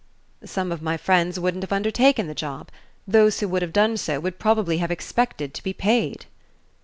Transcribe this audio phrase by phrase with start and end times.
[0.45, 2.71] "Some of my friends wouldn't have undertaken the job.
[3.07, 6.25] Those who would have done so would probably have expected to be paid."